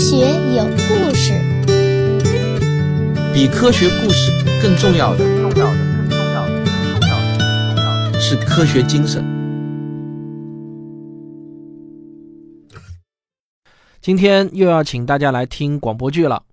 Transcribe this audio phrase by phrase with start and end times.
[0.00, 0.16] 学
[0.56, 1.38] 有故事，
[3.34, 9.22] 比科学故事更重要的，重要的，更重要的，更重要的，重要的是科学精神。
[14.00, 16.44] 今天又要请大家来听广播剧了。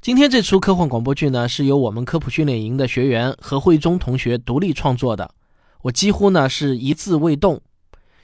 [0.00, 5.34] 今天这出科幻广播剧呢，是由我们科普训练营的学员何慧忠同学独立创作的。
[5.82, 7.60] 我几乎呢是一字未动。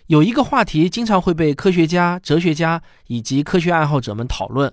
[0.09, 4.73] 有一个话题经常会被科学家、哲学家以及科学爱好者们讨论：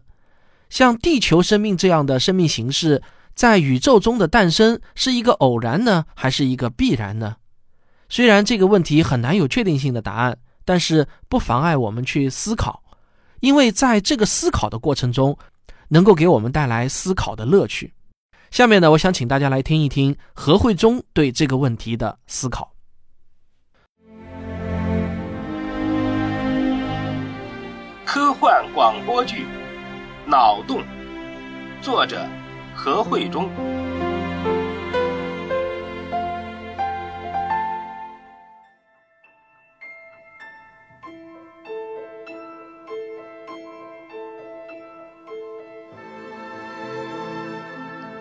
[0.70, 3.03] 像地球生命这样的生命形式，
[3.34, 7.35] 在宇宙中的诞生是一个偶然呢，还是一个必然呢？
[8.07, 12.81] 虽然这个问题很难有确定性的答案，但是不妨碍我们去思考，
[13.41, 15.38] 因为在这个思考的过程中，
[15.90, 17.93] 能够给我们带来思考的乐趣。
[18.52, 22.74] 下面呢，我想请大家来听一听何慧忠对这个问题的思考。
[28.05, 29.45] 科幻广播剧
[30.30, 30.82] 《脑洞》，
[31.82, 32.24] 作者
[32.76, 33.49] 何慧忠。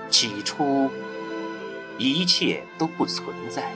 [0.09, 0.91] 起初，
[1.99, 3.71] 一切都不存在。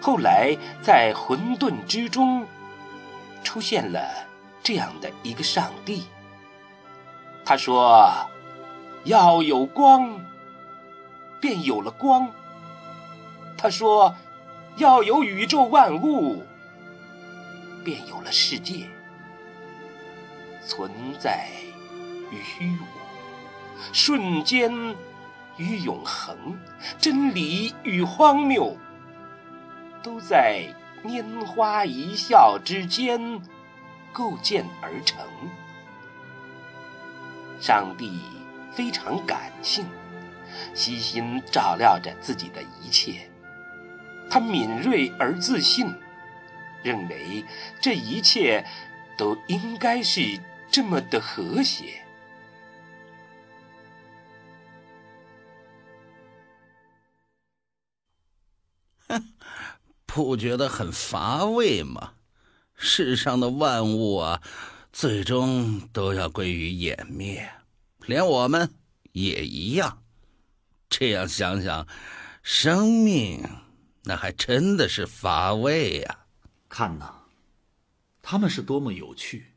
[0.00, 2.46] 后来，在混沌之中，
[3.44, 4.26] 出现了。
[4.66, 6.06] 这样的一个上帝，
[7.44, 8.12] 他说
[9.06, 10.18] ：“要有光，
[11.40, 12.28] 便有了光。”
[13.56, 14.16] 他说
[14.76, 16.42] ：“要有宇宙万物，
[17.84, 18.88] 便有了世界。
[20.66, 21.46] 存在
[22.32, 22.82] 与虚无，
[23.92, 24.96] 瞬间
[25.58, 26.58] 与永恒，
[26.98, 28.76] 真理与荒谬，
[30.02, 30.64] 都在
[31.04, 33.40] 拈花一笑之间。”
[34.16, 35.26] 构建而成。
[37.60, 38.22] 上帝
[38.72, 39.84] 非常感性，
[40.72, 43.30] 悉心照料着自己的一切。
[44.30, 45.94] 他敏锐而自信，
[46.82, 47.44] 认为
[47.78, 48.66] 这一切
[49.18, 50.40] 都应该是
[50.70, 52.02] 这么的和谐。
[60.06, 62.14] 不觉得很乏味吗？
[62.76, 64.42] 世上的万物啊，
[64.92, 67.50] 最终都要归于湮灭，
[68.06, 68.74] 连我们
[69.12, 70.02] 也一样。
[70.88, 71.86] 这样想想，
[72.42, 73.42] 生命
[74.04, 76.18] 那还真的是乏味呀。
[76.68, 77.12] 看呐，
[78.22, 79.54] 他们是多么有趣！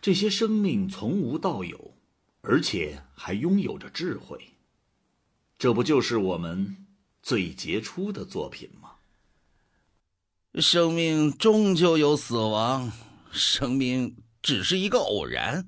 [0.00, 1.94] 这些生命从无到有，
[2.40, 4.52] 而且还拥有着智慧。
[5.58, 6.86] 这不就是我们
[7.22, 8.83] 最杰出的作品吗？
[10.60, 12.92] 生命终究有死亡，
[13.32, 15.66] 生命只是一个偶然，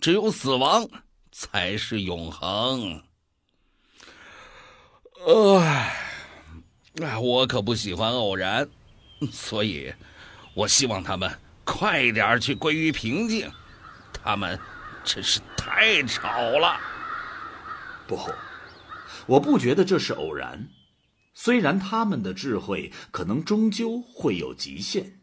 [0.00, 0.88] 只有死亡
[1.30, 3.00] 才是永恒。
[5.26, 8.68] 哎，我可不喜欢偶然，
[9.30, 9.94] 所以，
[10.54, 13.48] 我希望他们快点去归于平静。
[14.12, 14.58] 他们
[15.04, 16.28] 真是太吵
[16.58, 16.80] 了。
[18.08, 18.18] 不，
[19.26, 20.68] 我不觉得这是偶然。
[21.44, 25.20] 虽然他们的智慧可能终究会有极限，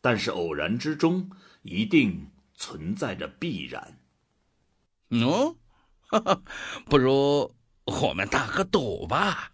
[0.00, 1.28] 但是偶然之中
[1.60, 3.98] 一定存在着必然。
[5.10, 5.56] 喏，
[6.86, 7.54] 不如
[7.84, 9.52] 我们打个赌吧。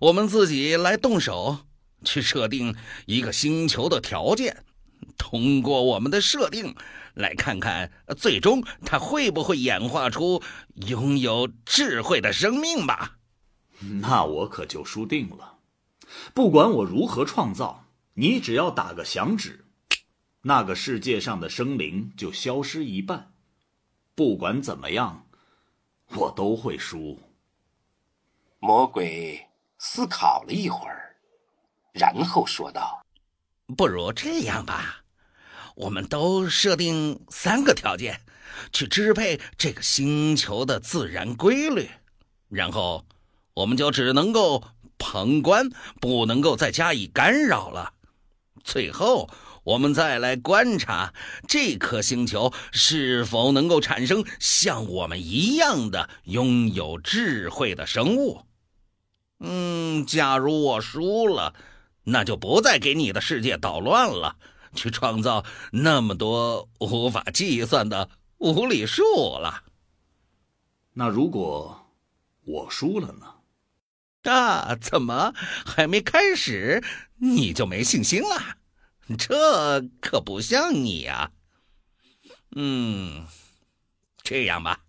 [0.00, 1.66] 我们自己来动手，
[2.02, 2.74] 去设定
[3.06, 4.64] 一个星球的条件，
[5.16, 6.74] 通过我们的设定，
[7.14, 10.42] 来看看最终它会不会演化出
[10.88, 13.18] 拥有智慧的生命吧。
[14.00, 15.56] 那我可就输定了。
[16.34, 19.64] 不管我如何创造，你只要打个响指，
[20.42, 23.32] 那个世界上的生灵就消失一半。
[24.14, 25.26] 不管怎么样，
[26.14, 27.18] 我都会输。
[28.58, 29.46] 魔鬼
[29.78, 31.16] 思考了一会儿，
[31.92, 33.02] 然后说道
[33.78, 35.04] ：“不如这样吧，
[35.74, 38.20] 我们都设定三个条件，
[38.72, 41.88] 去支配这个星球的自然规律，
[42.50, 43.06] 然后。”
[43.60, 44.64] 我们就只能够
[44.98, 45.68] 旁观，
[46.00, 47.92] 不能够再加以干扰了。
[48.64, 49.28] 最后，
[49.64, 51.12] 我们再来观察
[51.46, 58.40] 这颗星球是否能够产生像我们一样的拥有智慧的生物。
[59.40, 61.52] 嗯，假如我输了，
[62.04, 64.36] 那就不再给你的世界捣乱了，
[64.74, 68.08] 去创造那么多无法计算的
[68.38, 69.02] 无理数
[69.38, 69.64] 了。
[70.94, 71.86] 那如果
[72.44, 73.26] 我输了呢？
[74.24, 75.32] 啊，怎么
[75.64, 76.82] 还没开始
[77.18, 78.56] 你就没信心了？
[79.18, 81.30] 这可不像你呀！
[82.54, 83.26] 嗯，
[84.22, 84.80] 这样吧，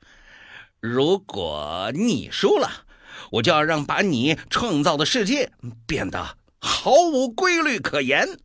[0.80, 2.86] 如果你输了，
[3.32, 5.52] 我就要让把你创造的世界
[5.88, 8.40] 变得毫无规律可言。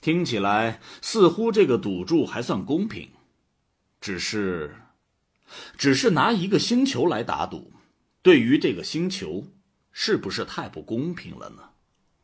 [0.00, 3.10] 听起来似乎这个赌注还算公平，
[4.00, 4.74] 只是，
[5.76, 7.72] 只是拿一个星球来打赌，
[8.22, 9.46] 对于这个星球，
[9.96, 11.70] 是不是太不公平了呢？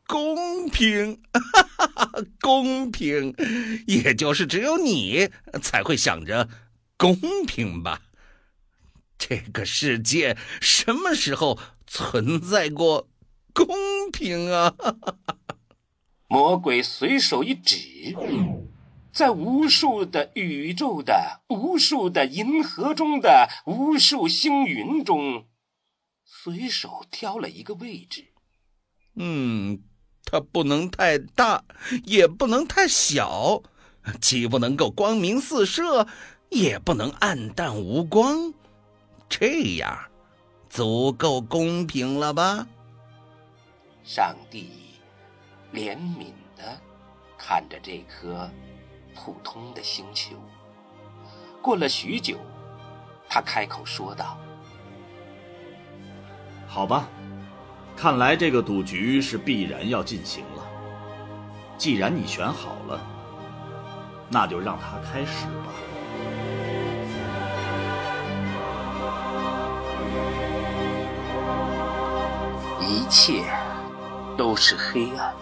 [0.08, 1.22] 公平，
[2.42, 3.32] 公平，
[3.86, 5.30] 也就是只有你
[5.62, 6.48] 才会想着
[6.96, 8.02] 公平吧？
[9.16, 11.56] 这个世界什么时候
[11.86, 13.08] 存在过
[13.54, 13.68] 公
[14.10, 14.74] 平啊？
[16.26, 18.16] 魔鬼随手一指，
[19.12, 25.46] 在无数的宇宙的、无数的银河中的无数星云中，
[26.32, 28.32] 随手挑了一个位置。
[29.16, 29.82] 嗯。
[30.22, 31.64] 它不能太大，
[32.04, 33.62] 也不能太小，
[34.20, 36.06] 既不能够光明四射，
[36.50, 38.52] 也不能暗淡无光，
[39.28, 39.98] 这样
[40.68, 42.68] 足够公平了吧？
[44.04, 44.70] 上帝
[45.72, 46.26] 怜悯
[46.56, 46.80] 的
[47.36, 48.48] 看着这颗
[49.16, 50.36] 普通的星球，
[51.60, 52.38] 过了许久，
[53.28, 54.38] 他开口说道
[56.70, 57.08] ：“好吧。”
[57.96, 60.64] 看来这个赌局是必然要进行了。
[61.76, 62.98] 既然你选好了，
[64.30, 65.72] 那就让它开始吧。
[72.80, 73.42] 一切
[74.38, 75.34] 都是黑暗、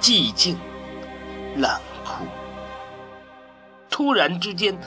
[0.00, 0.56] 寂静、
[1.56, 1.70] 冷
[2.04, 2.24] 酷。
[3.90, 4.78] 突然之间，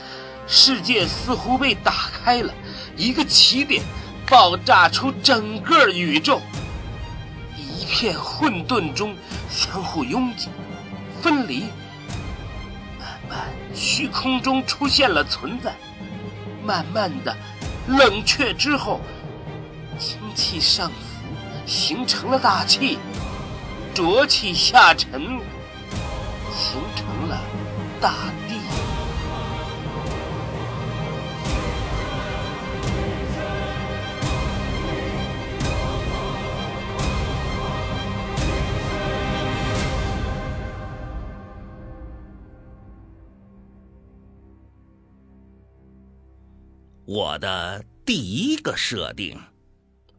[0.46, 2.52] 世界似乎被打开了，
[2.96, 3.82] 一个起点，
[4.26, 6.40] 爆炸出整个宇宙。
[7.56, 9.14] 一片混沌中，
[9.50, 10.48] 相互拥挤、
[11.20, 11.64] 分离，
[12.98, 13.38] 慢慢
[13.74, 15.74] 虚空中出现了存在，
[16.64, 17.36] 慢慢的
[17.86, 19.00] 冷却之后，
[19.98, 20.94] 氢气上浮，
[21.66, 22.98] 形成了大气，
[23.94, 25.38] 浊气下沉，
[26.50, 27.38] 形成了
[28.00, 28.14] 大
[47.14, 49.38] 我的第一个设定，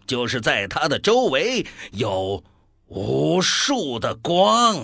[0.06, 2.44] 就是在它的周围有
[2.86, 4.78] 无数的光，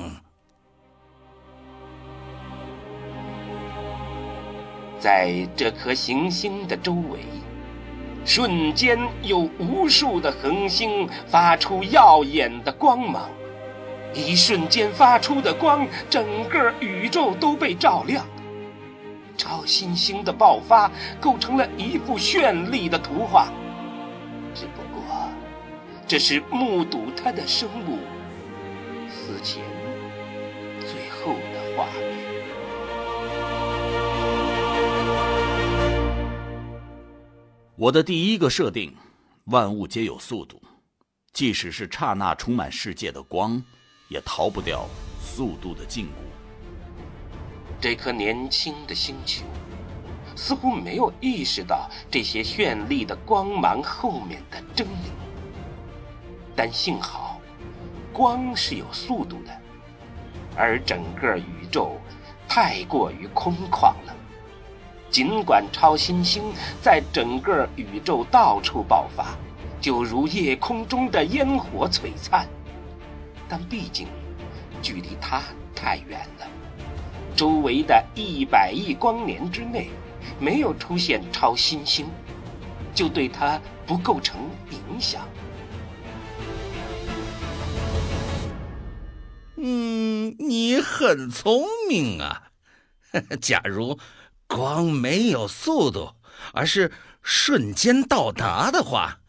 [5.00, 7.20] 在这颗行星的周围，
[8.26, 13.30] 瞬间有无数的恒星发出耀眼的光芒，
[14.16, 18.26] 一瞬间发出的光，整个宇宙都被照亮。
[19.40, 20.92] 超新星的爆发
[21.22, 23.48] 构成了一幅绚丽的图画，
[24.54, 25.30] 只不过，
[26.06, 28.00] 这是目睹它的生母
[29.10, 29.64] 死前
[30.82, 32.20] 最后的画面。
[37.78, 38.94] 我的第一个设定：
[39.46, 40.62] 万物皆有速度，
[41.32, 43.64] 即使是刹那充满世界的光，
[44.10, 44.86] 也逃不掉
[45.22, 46.29] 速度的禁锢。
[47.82, 49.46] 这颗年轻的星球
[50.36, 54.88] 似乎没有意识到这些绚丽的光芒后面的狰狞，
[56.56, 57.40] 但幸好，
[58.12, 59.52] 光是有速度的，
[60.58, 61.98] 而整个宇宙
[62.50, 64.16] 太过于空旷了。
[65.10, 69.38] 尽管超新星在整个宇宙到处爆发，
[69.82, 72.46] 就如夜空中的烟火璀璨，
[73.48, 74.08] 但毕竟
[74.82, 75.42] 距离它
[75.74, 76.48] 太远了。
[77.40, 79.90] 周围的一百亿光年之内，
[80.42, 82.06] 没有出现超新星，
[82.94, 84.42] 就对它不构成
[84.72, 85.26] 影响。
[89.56, 92.52] 嗯，你很聪明啊。
[93.40, 93.98] 假如
[94.46, 96.16] 光没有速度，
[96.52, 96.92] 而是
[97.24, 99.22] 瞬间到达的话，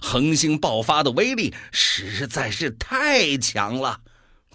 [0.00, 4.02] 恒星爆发的威力实在是太强了，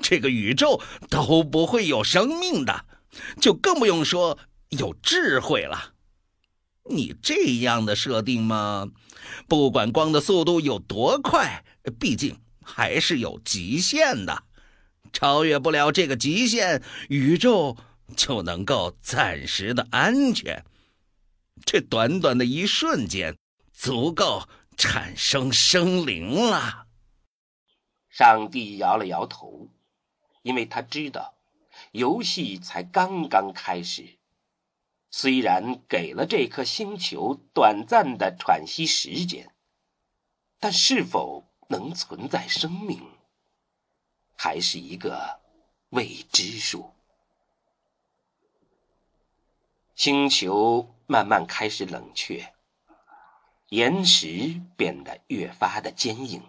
[0.01, 2.85] 这个宇宙都不会有生命的。
[3.39, 4.37] 就更不用说
[4.69, 5.93] 有智慧了。
[6.89, 8.87] 你这样的设定吗？
[9.47, 11.63] 不管光的速度有多快，
[11.99, 14.43] 毕竟还是有极限的。
[15.13, 17.77] 超越不了这个极限，宇宙
[18.15, 20.65] 就能够暂时的安全。
[21.65, 23.37] 这短短的一瞬间，
[23.73, 26.87] 足够产生生灵了。
[28.09, 29.69] 上帝摇了摇头，
[30.41, 31.35] 因为他知道。
[31.91, 34.17] 游戏才刚刚开始，
[35.09, 39.53] 虽然给了这颗星球短暂的喘息时间，
[40.59, 43.11] 但是否能存在生命，
[44.37, 45.39] 还是一个
[45.89, 46.91] 未知数。
[49.95, 52.53] 星球慢慢开始冷却，
[53.69, 56.41] 岩石变得越发的坚硬，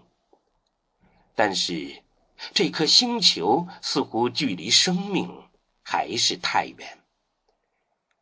[1.34, 2.01] 但是
[2.52, 5.30] 这颗星球似乎距离生命
[5.82, 6.98] 还是太远。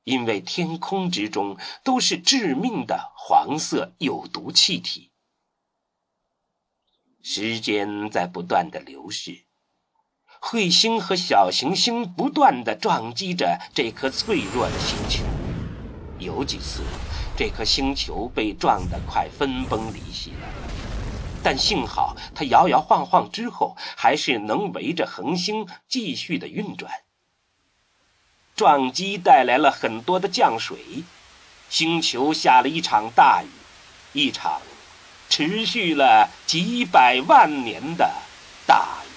[0.03, 5.11] 因为天空之中都是致命的黄色有毒气体，
[7.23, 9.45] 时间在不断的流逝，
[10.41, 15.23] 彗星和小行星不断的撞击着这颗脆弱的星球，
[16.19, 16.83] 有几次，
[17.37, 20.49] 这颗星球被撞得快分崩离析了，
[21.43, 26.91] 但幸好它摇摇晃晃之后，还是能围着恒星继续的运转。
[28.55, 31.05] 撞击带来了很多的降水，
[31.71, 33.49] 星球下了一场大雨，
[34.13, 34.61] 一场
[35.31, 38.13] 持续了几百万年的
[38.67, 39.11] 大雨。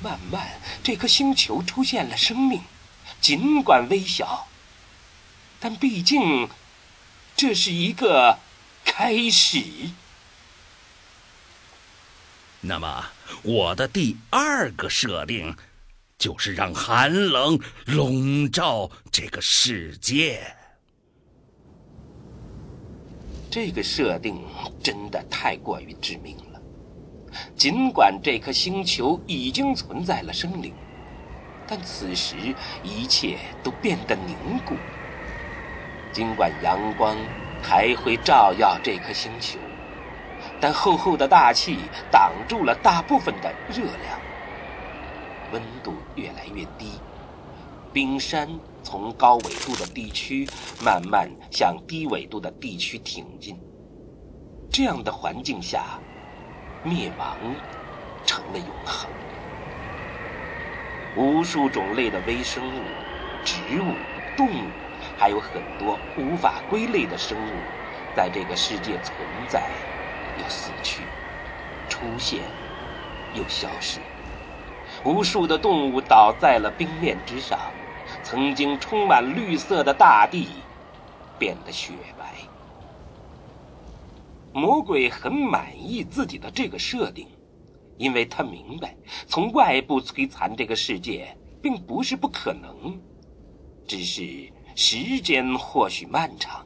[0.00, 0.48] 慢慢，
[0.88, 2.62] 这颗星球出现了生命，
[3.20, 4.48] 尽管微小。
[5.60, 6.48] 但毕竟，
[7.36, 8.38] 这是一个
[8.86, 9.62] 开始。
[12.62, 13.04] 那么，
[13.42, 15.54] 我的第二个设定，
[16.16, 20.56] 就是让寒冷笼罩这个世界。
[23.50, 24.42] 这个设定
[24.82, 26.47] 真的太过于致命了。
[27.56, 30.72] 尽管这颗星球已经存在了生灵，
[31.66, 32.36] 但此时
[32.82, 34.74] 一切都变得凝固。
[36.12, 37.16] 尽管阳光
[37.62, 39.58] 还会照耀这颗星球，
[40.60, 41.78] 但厚厚的大气
[42.10, 44.20] 挡住了大部分的热量，
[45.52, 46.92] 温度越来越低，
[47.92, 48.48] 冰山
[48.82, 50.48] 从高纬度的地区
[50.82, 53.58] 慢慢向低纬度的地区挺进。
[54.70, 55.98] 这样的环境下，
[56.82, 57.36] 灭亡
[58.24, 59.10] 成了永恒。
[61.16, 62.82] 无数种类的微生物、
[63.44, 63.94] 植物、
[64.36, 64.70] 动物。
[65.16, 67.52] 还有很多无法归类的生物，
[68.16, 69.14] 在这个世界存
[69.48, 69.62] 在，
[70.36, 71.02] 又死去，
[71.88, 72.40] 出现，
[73.32, 74.00] 又消失。
[75.04, 77.58] 无数的动物倒在了冰面之上，
[78.24, 80.48] 曾经充满绿色的大地
[81.38, 82.17] 变得雪白。
[84.52, 87.26] 魔鬼很满意自己的这个设定，
[87.96, 93.00] 因为他明白，从外部摧残这个世界并不是不可能，
[93.86, 94.52] 只是。
[94.80, 96.64] 时间或许漫长，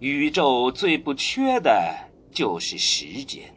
[0.00, 3.54] 宇宙最不缺的就是时间，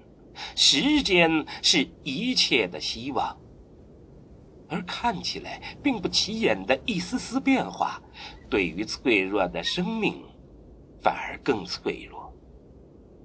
[0.56, 3.36] 时间是一切的希望。
[4.70, 8.00] 而看起来并不起眼的一丝丝变化，
[8.48, 10.22] 对于脆弱的生命，
[11.06, 12.34] 反而更脆弱。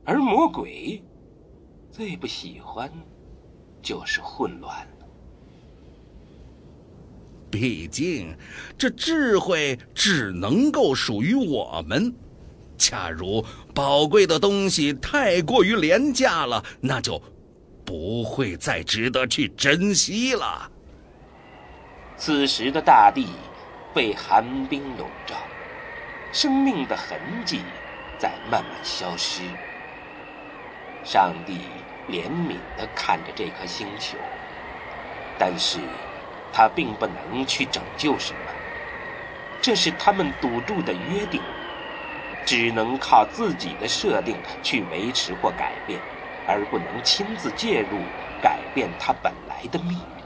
[0.04, 1.02] 而魔鬼
[1.90, 2.92] 最不喜欢
[3.80, 4.86] 就是混乱。
[7.50, 8.36] 毕竟，
[8.76, 12.14] 这智慧只能够属于我们。
[12.76, 13.42] 假如
[13.74, 17.20] 宝贵的东西太过于廉价了，那就
[17.82, 20.70] 不会再值得去珍惜了。
[22.18, 23.28] 此时的大地
[23.94, 25.34] 被寒冰笼罩，
[26.32, 27.62] 生命的痕迹
[28.18, 29.42] 在慢慢消失。
[31.04, 31.60] 上帝
[32.08, 34.16] 怜悯地看着这颗星球，
[35.38, 35.78] 但是。
[36.52, 38.50] 他并不能去拯救什么，
[39.62, 41.40] 这是他们赌注的约定，
[42.44, 46.00] 只能靠自己的设定去维持或改变，
[46.48, 47.98] 而不能亲自介入
[48.42, 50.24] 改变它本来的命运。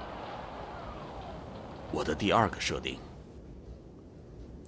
[1.92, 2.98] 我的第二个设定，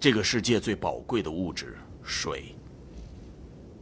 [0.07, 2.55] 这个世界最宝贵的物质水，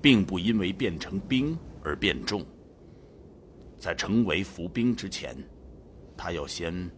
[0.01, 2.43] 并不因为变成冰而变重，
[3.79, 5.37] 在成为浮冰之前，
[6.17, 6.91] 它要先。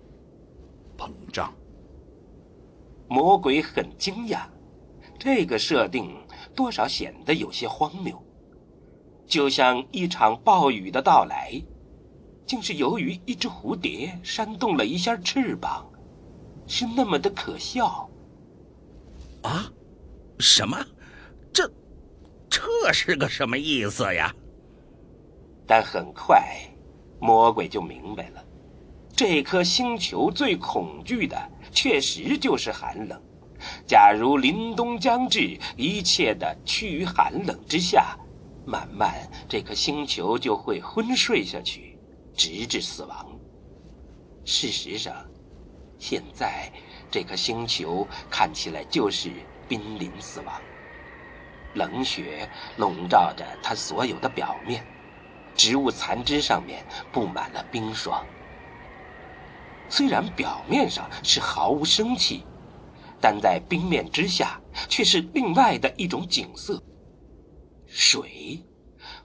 [0.96, 1.52] 膨胀。
[3.08, 4.42] 魔鬼很惊讶，
[5.18, 6.16] 这个设定
[6.54, 8.16] 多少显得有些荒谬，
[9.26, 11.60] 就像一场暴雨的到来，
[12.46, 15.84] 竟是由于一只蝴蝶扇动了一下翅膀，
[16.68, 18.08] 是那么的可笑。
[19.46, 19.72] 啊？
[20.38, 20.76] 什么？
[21.52, 21.70] 这，
[22.50, 24.34] 这是个什么意思呀？
[25.66, 26.42] 但很快，
[27.20, 28.44] 魔鬼就明白了。
[29.14, 33.20] 这颗星球最恐惧的，确实就是寒冷。
[33.86, 38.16] 假如凛冬将至，一切的趋于寒冷之下，
[38.66, 41.98] 慢慢这颗星球就会昏睡下去，
[42.34, 43.26] 直至死亡。
[44.44, 45.14] 事实上，
[45.98, 46.70] 现在
[47.10, 49.30] 这颗星球看起来就是
[49.68, 50.60] 濒临死亡。
[51.74, 54.84] 冷雪笼罩着它所有的表面，
[55.54, 58.26] 植物残枝上面布满了冰霜。
[59.88, 62.42] 虽然表面上是毫无生气，
[63.20, 66.82] 但在冰面之下却是另外的一种景色。
[67.86, 68.64] 水，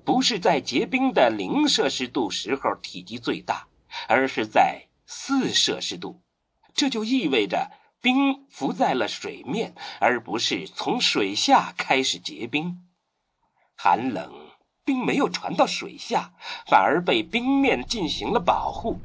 [0.03, 3.67] 不是在结冰的零摄氏度时候体积最大，
[4.07, 6.21] 而是在四摄氏度，
[6.73, 12.83] 这就意味着冰浮在了水面，而不是从水下开始结冰。
[13.75, 14.31] 寒冷
[14.83, 16.33] 并没有传到水下，
[16.67, 18.99] 反而被冰面进行了保护。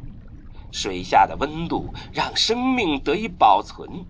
[0.73, 4.07] 水下的温度让生命得以保存，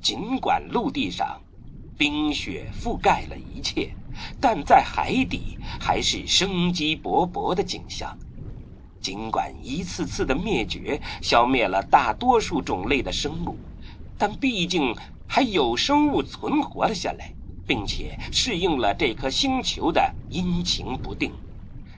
[0.00, 1.42] 尽管陆地上
[1.98, 3.94] 冰雪覆盖了一切，
[4.40, 8.16] 但在海底还是生机勃勃的景象。
[9.06, 13.56] 尽管一次次的灭绝消灭了大多数种类的生物，
[14.18, 14.92] 但毕竟
[15.28, 17.32] 还有生物存活了下来，
[17.64, 21.32] 并且适应了这颗星球的阴晴不定。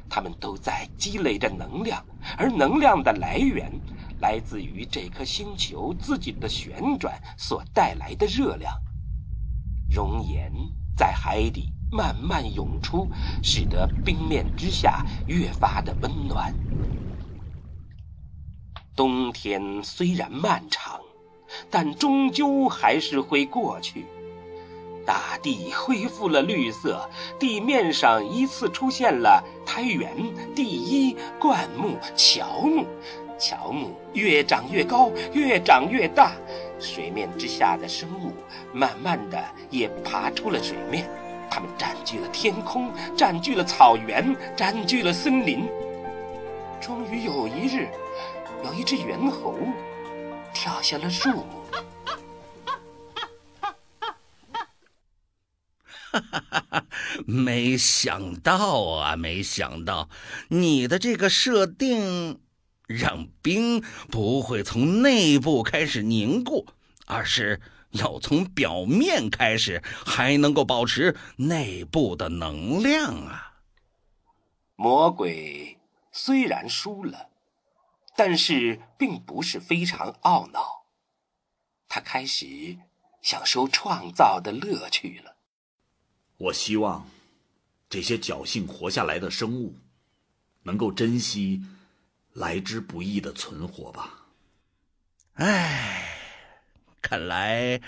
[0.07, 2.05] 它们都在积累着能量，
[2.37, 3.73] 而能量的来源
[4.21, 8.71] 来自于这颗星球自己的旋转所带来的热量。
[9.91, 10.53] 熔岩
[10.95, 13.09] 在海底慢慢涌出，
[13.43, 16.55] 使得冰面之下越发的温暖。
[18.95, 21.01] 冬天虽然漫长，
[21.71, 24.07] 但终究还是会过去。
[25.07, 30.15] 大地恢复了绿色，地面上依次出现了苔原、
[30.55, 32.85] 地衣、灌木、乔木。
[33.39, 36.33] 乔木越长越高，越长越大，
[36.81, 38.33] 水面之下的生物
[38.73, 41.09] 慢慢的也爬出了水面。
[41.51, 45.69] 他们占据了天空，占据了草原，占据了森林。
[46.81, 47.89] 终于有一日，
[48.65, 49.59] 有一只猿猴
[50.55, 51.45] 跳下了树。
[56.11, 56.85] 哈哈哈哈
[57.27, 60.09] 没想到啊，没想到
[60.49, 62.41] 你的这个设定，
[62.87, 66.67] 让冰不会从内部开始凝固，
[67.07, 67.61] 而是
[67.93, 73.61] 要从表面开始，还能够保持内部的能量啊！
[74.77, 75.79] 魔鬼
[76.13, 77.31] 虽然输了，
[78.17, 80.85] 但是并不是非常懊恼，
[81.89, 82.79] 他开始
[83.23, 85.37] 享受创造的乐趣了。
[86.37, 87.09] 我希望
[87.89, 89.75] 这些侥幸活下来的生物
[90.63, 91.65] 能够珍惜
[92.35, 94.27] 来之不易的存活吧。
[95.35, 96.08] 唉，
[97.09, 97.81] 看来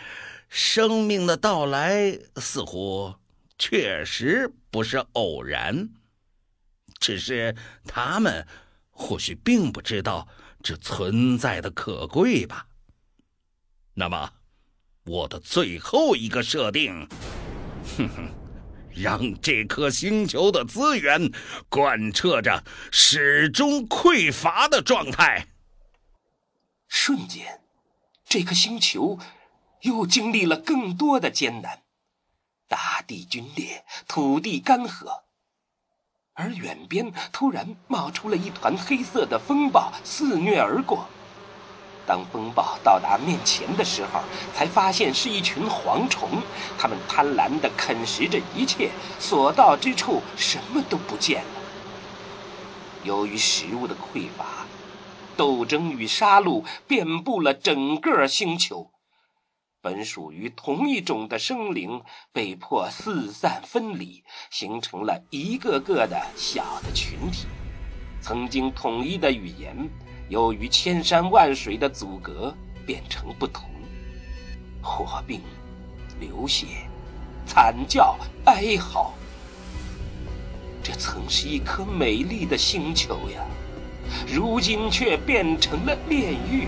[0.48, 3.14] 生命的到来似乎
[3.58, 5.90] 确实不是偶然，
[6.98, 7.54] 只是
[7.84, 8.46] 他们
[8.88, 10.26] 或许并不知道
[10.62, 12.66] 这存在的可贵吧。
[13.92, 14.32] 那么，
[15.04, 17.06] 我的最后一个设定，
[17.98, 18.28] 哼哼。
[18.92, 21.30] 让这颗星球的资源
[21.68, 25.46] 贯彻着始终匮乏的状态。
[26.88, 27.59] 瞬间，
[28.30, 29.18] 这颗星球
[29.80, 31.82] 又经历了更多的艰难，
[32.68, 35.22] 大地龟裂，土地干涸，
[36.34, 41.08] 而远边突然冒出了一团黑色的风暴，肆虐而过。
[42.06, 44.20] 当风暴到达面前的时候，
[44.54, 46.40] 才发现是一群蝗虫，
[46.78, 51.50] 它们贪婪地啃食着一切，所到之处什么都不见了。
[53.02, 54.46] 由于食物的匮乏，
[55.36, 58.90] 斗争与杀戮遍布了整个星球。
[59.80, 67.46] 本属于同一种的生灵被迫四散分离，形成了一个个的小的群体。
[68.20, 69.88] 曾经统一的语言。
[70.28, 72.54] 由于千山万水的阻隔，
[72.86, 73.68] 变成不同。
[74.80, 75.40] 火并、
[76.20, 76.66] 流血、
[77.44, 79.12] 惨叫、哀嚎。
[80.84, 83.44] 这曾是一颗美丽的星球呀，
[84.26, 86.66] 如今却变成了炼狱。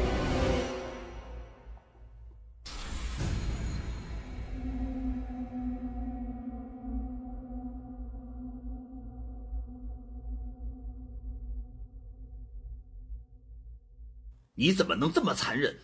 [14.55, 15.77] 你怎么能这么残忍？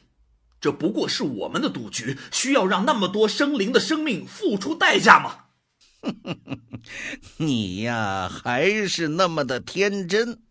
[0.60, 5.46] 这不过是我们的赌局，需要让那么多生灵的生命付出代价吗？
[7.38, 10.42] 你呀，还是那么的天真。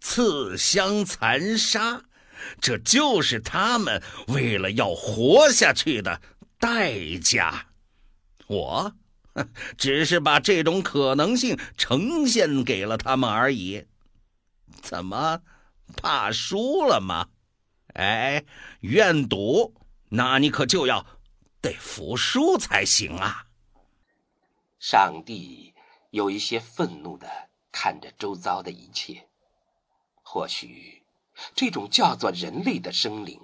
[0.00, 2.02] 刺香残杀，
[2.60, 6.20] 这就是他们为了要活下去的
[6.58, 7.66] 代价。
[8.46, 8.94] 我
[9.76, 13.86] 只是把这种可能性呈现给了他们而已。
[14.80, 15.42] 怎么，
[15.96, 17.28] 怕输了吗？
[17.94, 18.44] 哎，
[18.80, 19.74] 愿赌，
[20.10, 21.04] 那你可就要
[21.60, 23.46] 得服输才行啊！
[24.78, 25.74] 上帝
[26.10, 27.28] 有一些愤怒的
[27.72, 29.27] 看着周遭的一切，
[30.30, 31.04] 或许
[31.54, 33.40] 这种叫做人类的生灵，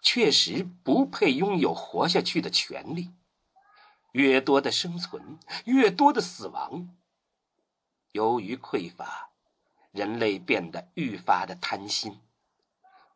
[0.00, 3.10] 确实不配拥有活下去的权利。
[4.12, 6.96] 越多的生存，越多的死亡。
[8.12, 9.30] 由于匮乏，
[9.90, 12.20] 人类变得愈发的贪心。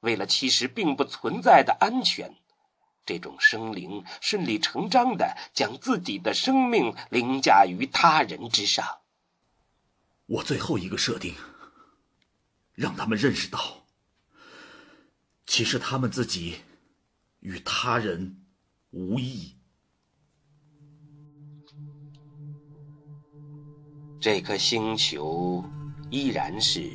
[0.01, 2.35] 为了其实并不存在的安全，
[3.07, 9.03] 这种生灵顺理成章的将自己的生命凌驾于他人之上。
[10.27, 11.37] 我最后一个设定，
[12.75, 13.85] 让他们认识到，
[15.47, 16.57] 其实他们自己
[17.41, 18.37] 与他人
[18.91, 19.57] 无异。
[24.21, 25.63] 这颗星球
[26.11, 26.91] 依然是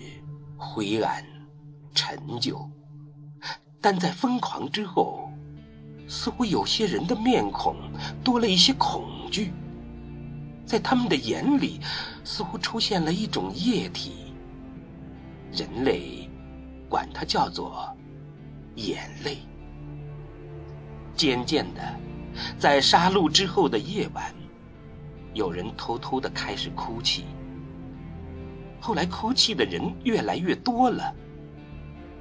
[0.57, 1.23] 灰暗、
[1.93, 2.69] 陈旧。
[3.79, 5.31] 但在疯狂之后，
[6.07, 7.77] 似乎有些人的面孔
[8.23, 9.53] 多了一些恐惧，
[10.65, 11.79] 在他们的眼里，
[12.25, 14.28] 似乎出现了一种液体，
[15.51, 16.29] 人类
[16.87, 17.95] 管它叫做
[18.75, 19.37] 眼泪。
[21.15, 21.81] 渐渐的，
[22.57, 24.33] 在杀戮之后的夜晚，
[25.33, 27.25] 有人偷偷的开始哭泣，
[28.79, 31.13] 后来哭泣的人越来越多了。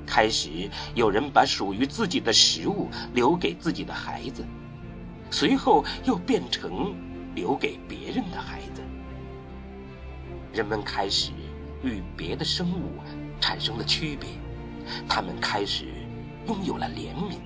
[0.04, 4.44] 开始有人把属于自己的食物留给自己的孩子，
[5.30, 6.94] 随后又变成
[7.34, 8.82] 留给别人的孩子。
[10.52, 11.30] 人们开始
[11.84, 12.98] 与别的生物
[13.40, 14.28] 产生了区别，
[15.08, 15.86] 他们开始
[16.46, 17.38] 拥有了怜悯，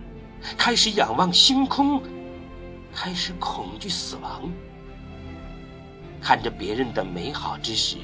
[0.56, 2.02] 开始仰望星空，
[2.94, 4.50] 开始恐惧死亡。
[6.20, 7.96] 看着别人的美好之时，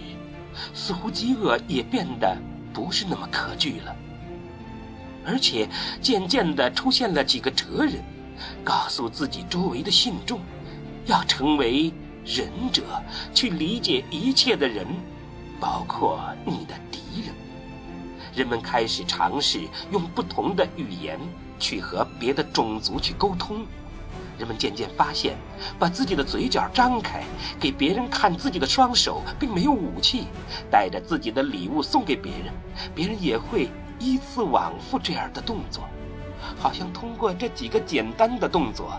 [0.75, 2.37] 似乎饥饿也变得
[2.73, 3.95] 不是那么可惧了。
[5.25, 5.69] 而且
[6.01, 8.03] 渐渐的出现了几个哲人，
[8.65, 10.41] 告诉自己周围的信众，
[11.07, 11.93] 要成为
[12.25, 12.83] 仁者，
[13.35, 14.87] 去理解一切的人，
[15.61, 17.35] 包括你的敌人。
[18.39, 21.19] 人们开始尝试用不同的语言
[21.59, 23.67] 去和别的种族去沟通。
[24.39, 25.37] 人们渐渐发现，
[25.77, 27.25] 把自己的嘴角张开，
[27.59, 30.29] 给别人看自己的双手，并没有武器，
[30.71, 32.55] 带着自己的礼物送给别人，
[32.95, 33.69] 别人也会。
[34.01, 35.83] 依次往复这样的动作，
[36.57, 38.93] 好像通过这几个简单的动作，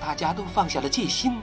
[0.00, 1.38] 大家都放下了戒心。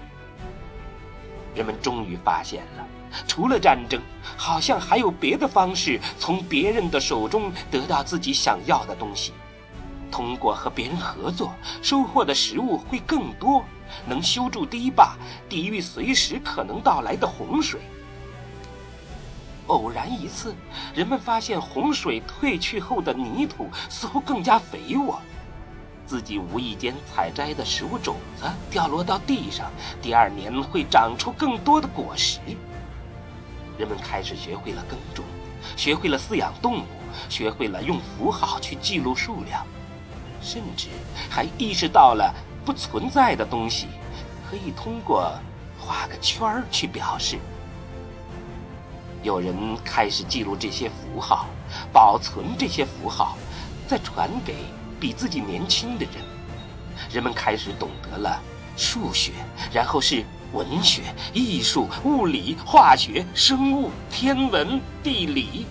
[1.53, 2.87] 人们终于发现了，
[3.27, 4.01] 除了战争，
[4.35, 9.33] 好像还有别的方式从别人的手中得到自己想要的东西。
[10.11, 13.63] 通过和别人合作，收获的食物会更多，
[14.05, 15.15] 能修筑堤坝，
[15.49, 17.79] 抵御随时可能到来的洪水。
[19.67, 20.53] 偶然一次，
[20.93, 25.19] 人们发现洪水退去后的泥土似乎更加肥沃，
[26.05, 32.39] 自己无意间采摘的食物种子掉落到地上，第二年会长出更多的果实。
[33.77, 35.25] 人们开始学会了耕种，
[35.75, 36.85] 学会了饲养动物，
[37.29, 39.65] 学会了用符号去记录数量，
[40.41, 40.89] 甚至
[41.29, 42.33] 还意识到了
[42.63, 43.87] 不存在的东西
[44.49, 45.33] 可以通过
[45.79, 47.37] 画个圈儿去表示。
[49.23, 49.55] 有人
[49.85, 51.47] 开始记录这些符号，
[51.93, 53.37] 保存这些符号，
[53.87, 54.55] 再传给
[54.99, 56.13] 比自己年轻的人。
[57.09, 58.41] 人们开始懂得了
[58.75, 59.31] 数学，
[59.71, 61.01] 然后是文学、
[61.33, 65.65] 艺术、物理、化学、生物、天文、地理。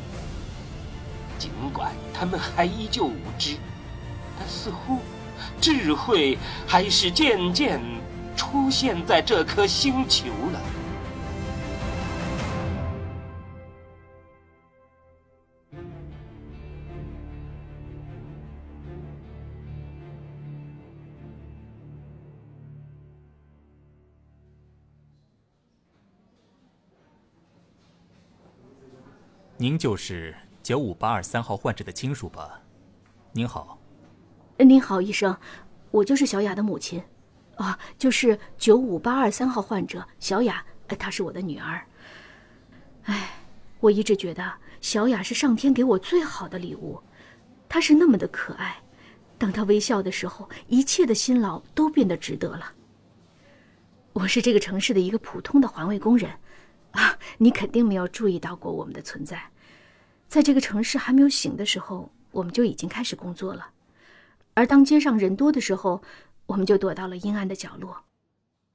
[1.38, 3.56] 尽管他们还依旧无知，
[4.38, 4.98] 但似乎
[5.60, 7.80] 智慧还是渐渐
[8.36, 10.60] 出现在这颗星球了。
[29.62, 32.61] 您就是九五八二三号患者的亲属吧？
[33.31, 33.79] 您好。
[34.59, 35.37] 您好，医生，
[35.92, 37.01] 我就是小雅的母亲。
[37.55, 40.66] 啊，就是九五八二三号患者小雅，
[40.98, 41.81] 她是我的女儿。
[43.05, 43.31] 哎，
[43.79, 47.01] 我一直觉得小雅是上天给我最好的礼物，
[47.68, 48.77] 她是那么的可爱。
[49.38, 52.72] 当她微笑的时候，一切的辛劳都变得值得了。
[54.12, 56.29] 我是这个城市的一个普通的环卫工人，
[56.90, 59.40] 啊，你肯定没有注意到过我们的存在。
[60.32, 63.68] 在这个城市还没有醒的时候，我们就已经开始工作了。
[64.54, 66.02] 而当街上人多的时候，
[66.46, 68.04] 我们就躲到了阴暗的角落。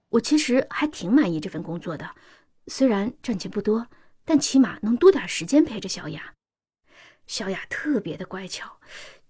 [0.10, 2.12] 我其实还挺满意这份工作的，
[2.68, 3.88] 虽然赚钱不多，
[4.24, 6.36] 但起码能多点时间陪着小雅。
[7.26, 8.80] 小雅特别的乖巧，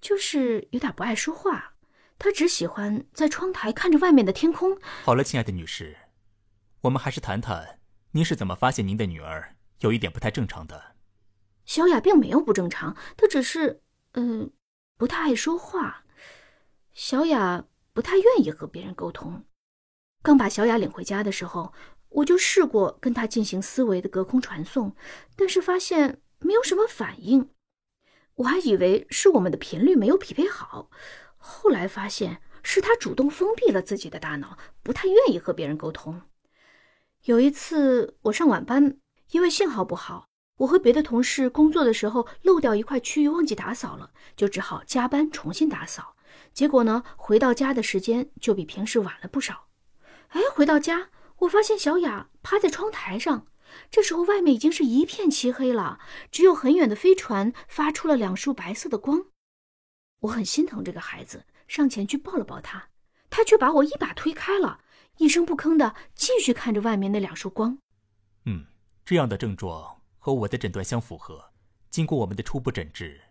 [0.01, 1.75] 就是有点不爱说话。
[2.19, 4.77] 她只喜欢在窗台看着外面的天空。
[5.05, 5.95] 好了，亲爱的女士，
[6.81, 7.79] 我们还是谈谈
[8.11, 10.96] 您是怎么发现您的女儿有一点不太正常的。
[11.67, 14.49] 小雅并没有不正常，她只是，嗯，
[14.97, 16.05] 不太爱说话。
[16.93, 19.43] 小雅不太愿意和别人沟通。
[20.23, 21.73] 刚把小雅领回家的时候，
[22.09, 24.95] 我就试过跟她进行思维的隔空传送，
[25.35, 27.49] 但是发现没有什么反应。
[28.35, 30.89] 我还以为是我们的频率没有匹配好，
[31.35, 36.21] 后来发现是她主动封闭了自己的大脑，不太愿意和别人沟通。
[37.23, 38.97] 有一次我上晚班，
[39.31, 46.15] 因为信号不好，我和别的同事工作的时候漏掉一块区域，忘记打扫了，就只好加班重新打扫。
[46.53, 49.67] 结果呢，回到家的时间就比平时晚了不少。
[50.29, 53.47] 哎，回到家，我发现小雅趴在窗台上。
[53.91, 55.99] 这时候外面已经是一片漆黑了，
[56.31, 59.25] 只有很远的飞船发出了两束白色的光。
[60.21, 62.89] 我很心疼这个孩子，上前去抱了抱他，
[63.29, 64.79] 他却把我一把推开了，
[65.17, 67.77] 一声不吭的继续看着外面那两束光。
[68.45, 68.65] 嗯，
[69.05, 69.96] 这样的症状
[70.27, 71.53] 和我的诊断相符合。
[71.89, 73.21] 经过我们的初步诊治，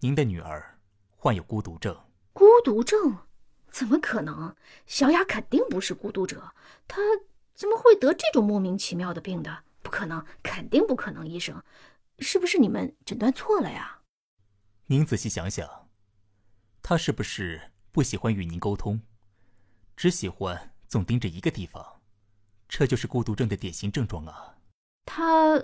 [0.00, 0.80] 您的女儿
[1.16, 1.96] 患有孤独症。
[2.32, 3.18] 孤独症？
[3.70, 4.52] 怎么可能？
[4.84, 6.52] 小雅肯定不是孤独者，
[6.88, 7.00] 她
[7.54, 9.62] 怎么会得这种莫名其妙的病的？
[9.80, 11.24] 不可能，肯定不可能！
[11.24, 11.62] 医生，
[12.18, 14.00] 是不是你们诊断错了呀？
[14.86, 15.88] 您仔细想想，
[16.82, 19.00] 她是不是不喜欢与您沟通，
[19.96, 22.00] 只喜欢总盯着一个地方？
[22.68, 24.56] 这就是孤独症的典型症状啊！
[25.06, 25.56] 她，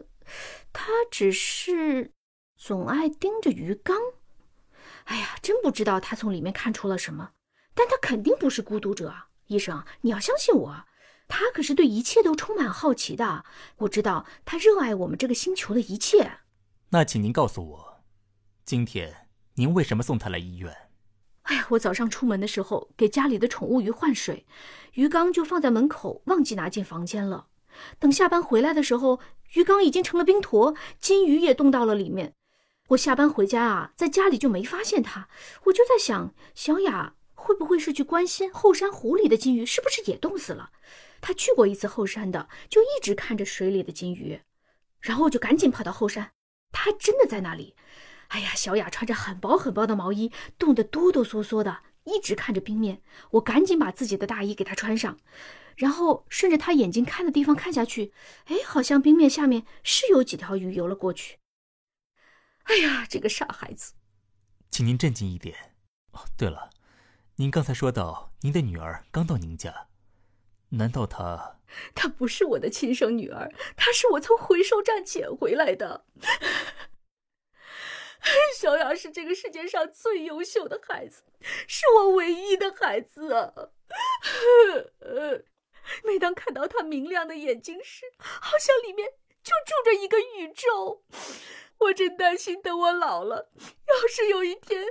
[0.73, 2.13] 她只是
[2.57, 3.97] 总爱盯着鱼缸。
[5.05, 7.33] 哎呀，真不知道他从里面看出了什么。
[7.75, 9.15] 但他肯定不是孤独者，
[9.49, 10.85] 医生，你要相信我，
[11.29, 13.45] 他可是对一切都充满好奇的。
[13.77, 16.39] 我知道他热爱我们这个星球的一切。
[16.89, 18.05] 那请您告诉我，
[18.65, 20.75] 今天您为什么送他来医院？
[21.43, 24.47] 哎呀，我早上出门的时候给家里的宠物鱼换水，
[24.95, 27.49] 鱼缸就放在门口，忘记拿进房间了。
[27.99, 29.21] 等下班回来的时候，
[29.55, 32.35] 鱼缸已经成了冰坨，金鱼也冻到了里面。
[32.89, 35.29] 我下班回家啊，在家里就没发现它，
[35.65, 37.15] 我就在想，小雅。
[37.39, 40.71] 会不会是去关心后山湖里的金鱼是不是也冻死了？
[41.21, 44.41] 她去过一次后山的，就一直看着水里的金鱼，
[45.01, 46.33] 然后我就赶紧跑到后山，
[46.73, 47.77] 她还真的在那里。
[48.29, 53.01] 哎呀，小雅穿着很薄很薄的毛衣，冻得哆哆嗦嗦的，一直看着冰面。
[53.31, 55.17] 我赶紧把自己的大衣给她穿上，
[55.77, 58.13] 然后顺着他眼睛看的地方看下去，
[58.47, 61.39] 哎，好像冰面下面是有几条鱼游了过去。
[62.65, 63.93] 哎呀，这个傻孩子，
[64.71, 65.75] 请您镇静一点。
[66.13, 66.71] 哦，对了。
[67.37, 69.89] 您刚才说到您的女儿刚到您家，
[70.71, 71.61] 难道她？
[71.95, 76.07] 她不是我的亲生女儿，她是我从回收站捡回来的。
[78.59, 81.23] 小雅是这个世界上最优秀的孩子，
[81.69, 83.53] 是我唯一的孩子啊！
[86.05, 89.09] 每当看到她明亮的眼睛时，好像里面
[89.43, 91.05] 就住着一个宇宙。
[91.79, 94.85] 我真担心，等我老了，要是有一天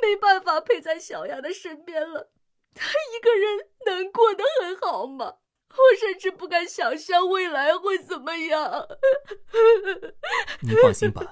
[0.00, 2.30] 没办法陪在小雅的身边了，
[2.74, 5.36] 她一个人能过得很好吗？
[5.70, 8.88] 我甚至不敢想象未来会怎么样。
[10.60, 11.22] 你放心吧，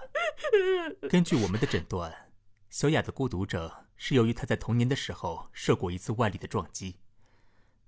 [1.10, 2.30] 根据我们的诊断，
[2.70, 7.00] 小雅的孤独症是由于她在童年的时候受过一次外力的撞击，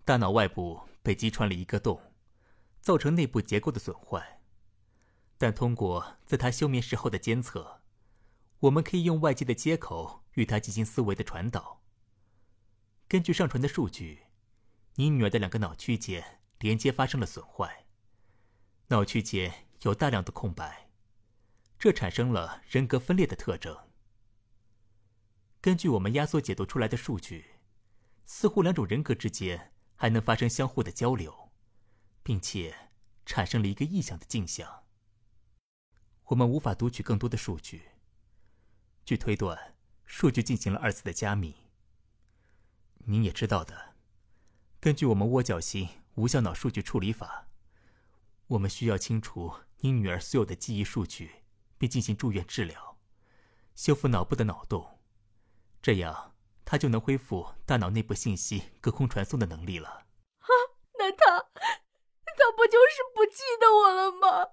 [0.04, 2.12] 大脑外部被击穿了一个洞，
[2.80, 4.40] 造成内部结构的损坏。
[5.38, 7.80] 但通过在他休眠时候的监测，
[8.60, 11.80] 我们可以用外界的接口与他进行思维的传导。
[13.08, 14.24] 根据上传的数据，
[14.96, 17.86] 你女儿的两个脑区间连接发生了损坏，
[18.88, 20.90] 脑区间有大量的空白，
[21.78, 23.76] 这产生了人格分裂的特征。
[25.62, 27.56] 根据我们压缩解读出来的数据，
[28.26, 31.50] 似乎两种人格之间还能发生相互的交流，
[32.22, 32.88] 并且
[33.26, 34.84] 产生了一个异想的镜像。
[36.28, 37.90] 我们无法读取更多的数据。
[39.04, 41.54] 据推断，数据进行了二次的加密。
[43.00, 43.94] 您也知道的，
[44.80, 47.48] 根据我们窝角型无效脑数据处理法，
[48.46, 51.42] 我们需要清除您女儿所有的记忆数据，
[51.76, 52.96] 并进行住院治疗，
[53.74, 54.98] 修复脑部的脑洞，
[55.82, 56.29] 这样
[56.70, 59.88] 她就能恢复大脑内部信息隔空传送的能力了。
[59.88, 60.46] 啊，
[61.00, 64.46] 那他，他不就是不记得我了吗？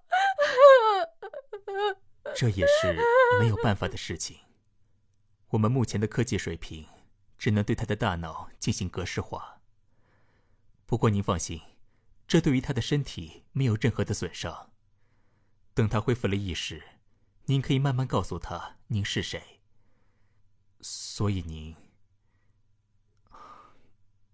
[2.35, 2.97] 这也是
[3.39, 4.39] 没有办法的事情。
[5.49, 6.87] 我们目前的科技水平，
[7.37, 9.61] 只能对他的大脑进行格式化，
[10.87, 11.61] 不过您放心，
[12.27, 14.71] 这对于他的身体没有任何的损伤。
[15.75, 16.83] 等他恢复了意识，
[17.45, 19.61] 您可以慢慢告诉他您是谁。
[20.81, 21.75] 所以您，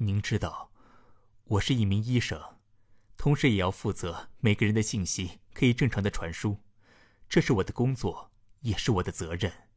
[0.06, 0.70] 您知道，
[1.46, 2.58] 我是一名医生，
[3.16, 6.58] 同时也要负责每个人的信息可以正常的传输，
[7.30, 8.30] 这是我的工作，
[8.62, 9.70] 也是我的责任。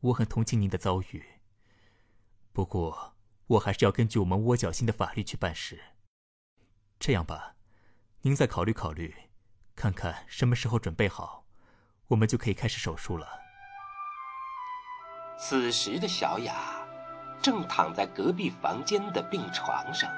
[0.00, 1.24] 我很同情您的遭遇，
[2.52, 3.14] 不过
[3.46, 5.80] 我还是要根据我们窝角星的法律去办事。
[6.98, 7.54] 这样吧，
[8.22, 9.14] 您再考虑考虑。
[9.76, 11.46] 看看什么时候准备好，
[12.08, 13.28] 我们就可以开始手术了。
[15.36, 16.83] 此时的小雅
[17.44, 20.10] 正躺在隔壁房间的病床上，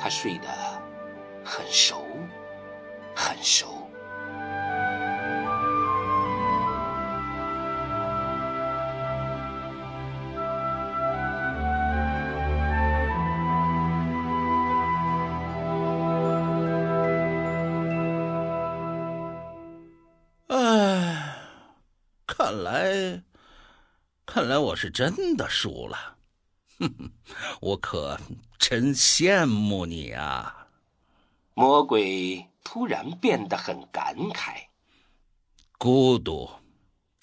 [0.00, 0.48] 他睡得
[1.44, 2.04] 很熟，
[3.14, 3.88] 很熟。
[22.26, 23.22] 看来
[24.26, 26.13] 看来我是真的输了，
[27.60, 28.18] 我可
[28.58, 30.68] 真羡慕你啊！
[31.54, 34.66] 魔鬼突然变得很感慨。
[35.78, 36.50] 孤独，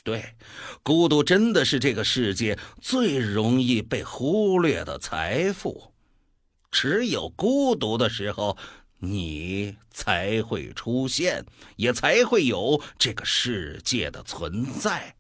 [0.04, 0.36] 对，
[0.84, 5.94] 孤独真的是这个世界最容易被忽略的财富。
[6.72, 8.58] 只有孤独的时候，
[9.00, 15.16] 你才会出现，也才会有这个世界的存在，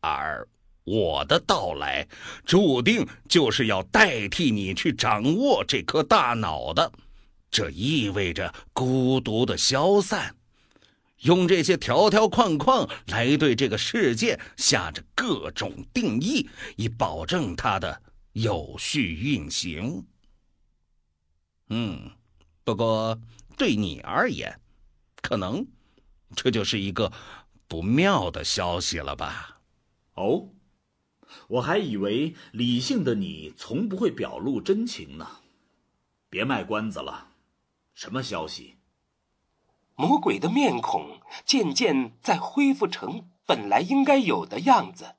[0.00, 0.46] 而。
[0.86, 2.06] 我的到来，
[2.44, 6.92] 注定就是要代替你去掌握这颗大脑的。
[7.50, 10.36] 这意味着孤独的消散，
[11.22, 18.00] 用这些条条框框来对这个世界下着各种定义，以保证它的
[18.32, 20.06] 有序运行。
[21.70, 22.12] 嗯，
[22.62, 23.20] 不过
[23.56, 24.60] 对你而言，
[25.20, 25.66] 可能
[26.36, 27.10] 这就是一个
[27.66, 29.58] 不妙的消息了吧？
[30.14, 30.48] 哦。
[31.48, 35.40] 我还以为理性的你从不会表露真情呢，
[36.28, 37.32] 别卖关子了，
[37.94, 38.76] 什么消息？
[39.94, 45.14] 魔鬼的面孔渐渐在恢复成本来应该有的样子，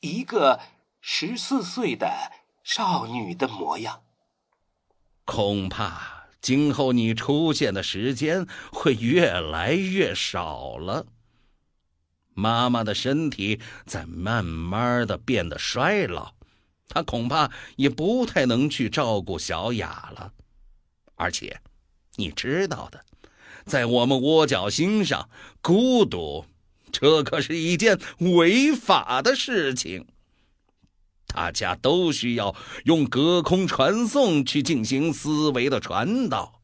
[0.00, 0.60] 一个
[1.00, 2.30] 十四岁的
[2.62, 4.02] 少女的模样。
[5.24, 11.06] 恐怕今后你出现的时间会越来越少了。
[12.38, 16.34] 妈妈的身体在慢慢的变得衰老，
[16.88, 20.32] 她恐怕也不太能去照顾小雅了。
[21.16, 21.60] 而且，
[22.14, 23.04] 你知道的，
[23.64, 25.28] 在我们窝角星上，
[25.60, 26.44] 孤独，
[26.92, 30.06] 这可是一件违法的事情。
[31.26, 36.60] 大家都需要用隔空传送去进行思维的传导，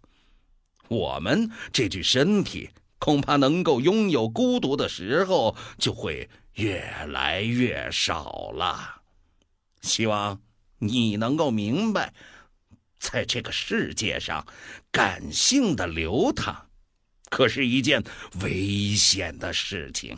[0.87, 2.71] 我们这具身体。
[3.05, 9.03] 恐怕能够拥有孤独的时候就会越来越少了。
[9.83, 10.40] 希望
[10.79, 12.14] 你能够明白，
[12.99, 14.47] 在这个世界上，
[14.90, 16.71] 感性的流淌
[17.29, 18.03] 可是一件
[18.40, 20.17] 危险的事情。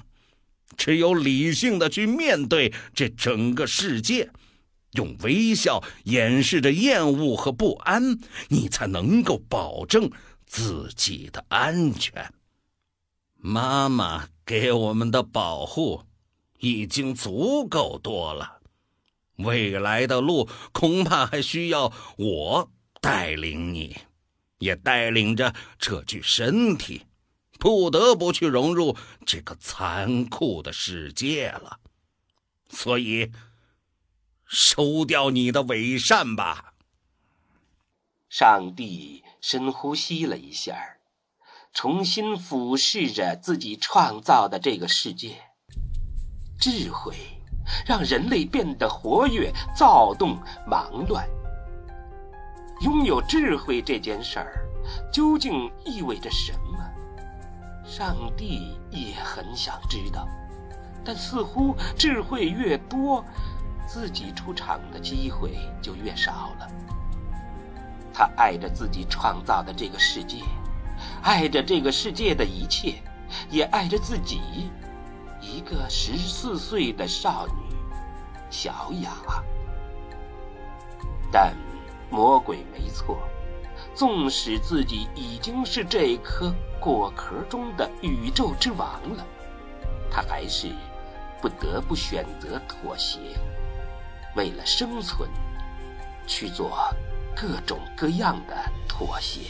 [0.77, 4.31] 只有理性的去面对这整个世界，
[4.92, 10.09] 用微笑掩饰着厌恶和不安，你才能够保证
[10.46, 12.33] 自己的安全。
[13.48, 16.02] 妈妈给我们的保护
[16.59, 18.61] 已经足够多了，
[19.37, 23.98] 未来的路恐怕还需要我带领你，
[24.59, 27.06] 也带领着这具身体，
[27.56, 31.78] 不得不去融入这个残酷的世界了。
[32.68, 33.30] 所以，
[34.44, 36.74] 收掉你的伪善吧。
[38.28, 40.95] 上帝深呼吸了一下
[41.77, 45.37] 重新俯视着自己创造的这个世界，
[46.59, 47.14] 智慧
[47.87, 51.29] 让人类变得活跃、躁动、忙乱。
[52.81, 54.66] 拥有智慧这件事儿，
[55.12, 56.79] 究竟意味着什么？
[57.85, 60.27] 上帝也很想知道，
[61.05, 63.22] 但似乎智慧越多，
[63.87, 66.68] 自己出场的机会就越少了。
[68.14, 70.39] 他爱着自己创造的这个世界。
[71.22, 72.94] 爱着这个世界的一切，
[73.50, 74.70] 也爱着自己，
[75.40, 77.76] 一个十四岁的少女
[78.50, 79.11] 小雅。
[81.32, 81.54] 但
[82.11, 83.18] 魔鬼没错，
[83.94, 89.26] 纵使自己已经是这颗果壳中的宇宙之王了，
[90.11, 90.68] 他还是
[91.42, 93.18] 不得不选择妥协，
[94.36, 95.28] 为了生存，
[96.26, 96.78] 去做
[97.34, 98.54] 各种各样的
[98.86, 99.40] 妥协。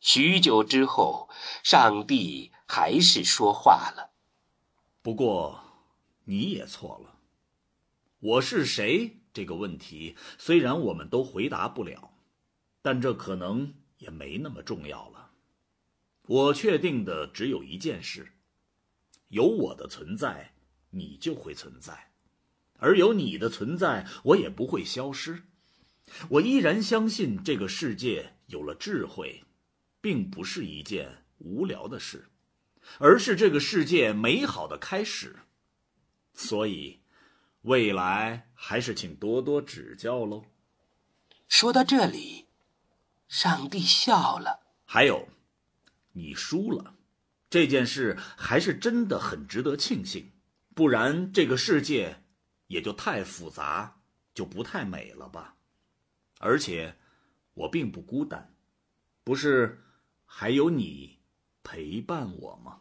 [0.00, 1.28] 许久之后，
[1.62, 4.12] 上帝还是说话了。
[5.02, 5.62] 不过，
[6.24, 7.18] 你也错了。
[8.18, 12.14] 我是谁这个问题，虽然我们都回答不了，
[12.80, 15.32] 但这可能也没那么重要了。
[16.26, 18.32] 我确定的只有一件事：
[19.28, 20.54] 有我的存在，
[20.90, 21.92] 你就会存在；
[22.78, 25.42] 而有你的存在，我也不会消失。
[26.30, 29.44] 我依然相信，这个世界有了智慧。
[30.00, 32.28] 并不是一件无聊的事，
[32.98, 35.36] 而是这个世界美好的开始。
[36.32, 37.00] 所以，
[37.62, 40.46] 未来还是请多多指教喽。
[41.48, 42.46] 说到这里，
[43.28, 44.60] 上帝笑了。
[44.86, 45.28] 还有，
[46.12, 46.94] 你输了，
[47.50, 50.32] 这件事还是真的很值得庆幸，
[50.74, 52.22] 不然这个世界
[52.68, 54.00] 也就太复杂，
[54.32, 55.56] 就不太美了吧。
[56.38, 56.96] 而且，
[57.52, 58.54] 我并不孤单，
[59.22, 59.84] 不是。
[60.32, 61.18] 还有你
[61.64, 62.78] 陪伴我吗？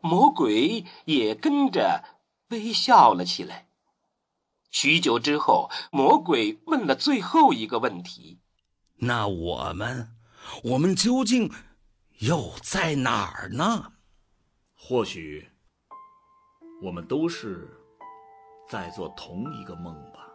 [0.00, 2.02] 魔鬼也跟着
[2.48, 3.68] 微笑了起来。
[4.70, 8.40] 许久之后，魔鬼问了最后一个问题
[8.98, 10.16] ：“那我们，
[10.64, 11.52] 我们究竟
[12.18, 13.92] 又在哪儿呢？
[14.74, 15.50] 或许，
[16.82, 17.68] 我们都是
[18.68, 20.26] 在做同一个梦吧。”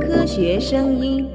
[0.00, 1.28] 科学声音，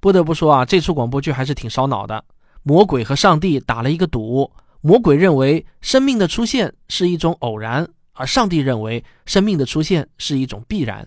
[0.00, 2.24] 不得不说啊，这出广播剧还是挺烧脑的。
[2.62, 4.50] 魔鬼和上帝打了一个赌，
[4.80, 11.06] 魔鬼认为生命的出现是一种偶然，而上帝认为生命的出现是一种必然。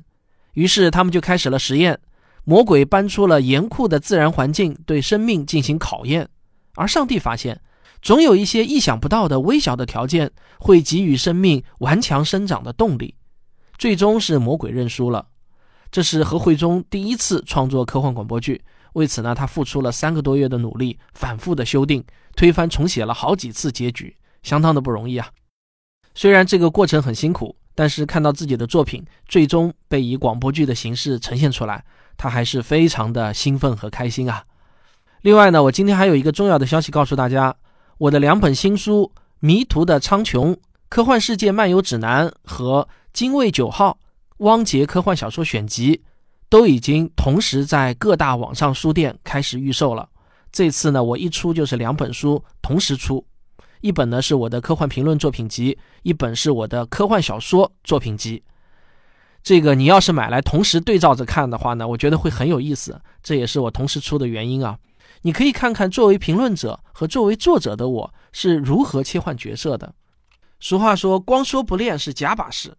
[0.54, 2.00] 于是他们就开始了实验。
[2.44, 6.30] 魔鬼搬出了严酷的自然环境，对生命进行考验，
[6.76, 7.60] 而上帝发现，
[8.04, 13.16] 总有一些意想不到的微小的条件会给予生命顽强生长的动力。
[13.78, 15.28] 最终是魔鬼认输了，
[15.92, 18.62] 这是何慧中第一次创作科幻广播剧。
[18.94, 22.02] 为此呢，他付出了三个多月的努力，反复的修订、
[22.34, 25.28] 推翻、重写了好几次结局，相当的不容易啊。
[26.14, 31.84] 虽然这个过程很辛苦，但是看到自己的作品最终被以广播剧的形式呈现出来，
[32.16, 34.46] 他还是非常的兴奋和开心啊。
[35.24, 37.54] 另外呢，我今天还有一个重要的消息告诉大家：
[37.98, 39.12] 我的两本新书
[39.42, 40.52] 《迷途的苍穹》
[40.88, 42.88] 《科幻世界漫游指南》和。
[43.16, 43.98] 精卫九号，
[44.40, 46.04] 汪杰科幻小说选集
[46.50, 50.10] 都已经同时在各大网上书店开始预售了。
[50.52, 53.26] 这次呢，我一出就是两本书同时出，
[53.80, 58.44] 一本呢是我的科幻评论作品集，一本是我的科幻小说作品集。
[59.42, 63.00] 这个你要是买来同时对照着看的话呢，我觉得会很有意思。
[63.24, 64.78] 这也是我同时出的原因啊。
[65.22, 69.94] 你可以看看作为评论者和作为作者的我是如何切换角色的。
[70.60, 72.76] 俗话说，光说不练是假把式。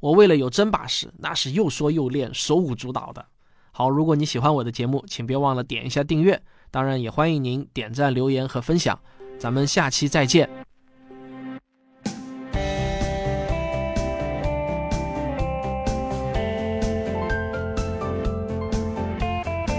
[0.00, 3.24] 我为了有真把式，那是又说又练，手舞足蹈的。
[3.72, 6.40] 好，如果你喜欢我的节目，请别忘了点一下订阅，
[6.70, 8.98] 当然也欢迎您点赞、留言和分享。
[9.38, 10.48] 咱们下期再见。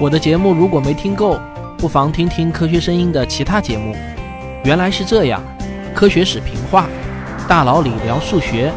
[0.01, 1.39] 我的节目如果没听够，
[1.77, 3.93] 不妨听听科学声音的其他节目。
[4.65, 5.41] 原来是这样，
[5.95, 6.89] 科学史评话，
[7.47, 8.73] 大佬里聊数学。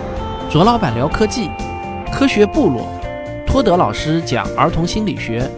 [0.52, 1.48] 卓老板聊科技，
[2.12, 2.86] 科学部落，
[3.46, 5.50] 托德老师讲儿童心理学，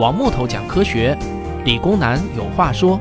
[0.00, 1.16] 王木头讲科学，
[1.64, 3.00] 理工男有话说。